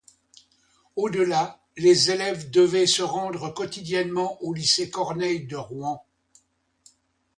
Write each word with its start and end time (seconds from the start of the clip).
Au-delà, 0.95 1.59
les 1.77 2.09
élèves 2.09 2.49
devaient 2.49 2.87
se 2.87 3.03
rendre 3.03 3.53
quotidiennement 3.53 4.41
au 4.41 4.51
lycée 4.51 4.89
Corneille 4.89 5.45
de 5.45 5.55
Rouen. 5.57 6.03